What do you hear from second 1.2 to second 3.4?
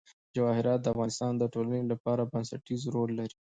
د ټولنې لپاره بنسټيز رول لري.